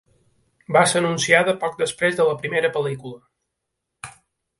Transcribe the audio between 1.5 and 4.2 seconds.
poc després de la primera pel·lícula.